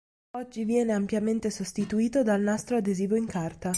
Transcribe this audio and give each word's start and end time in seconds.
Oggi 0.31 0.65
viene 0.65 0.93
ampiamente 0.93 1.51
sostituita 1.51 2.23
dal 2.23 2.41
nastro 2.41 2.75
adesivo 2.77 3.15
in 3.15 3.27
carta. 3.27 3.69